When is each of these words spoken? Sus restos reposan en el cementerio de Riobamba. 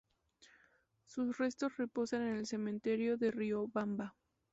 Sus 1.05 1.37
restos 1.37 1.77
reposan 1.77 2.23
en 2.23 2.37
el 2.37 2.47
cementerio 2.47 3.17
de 3.17 3.29
Riobamba. 3.29 4.15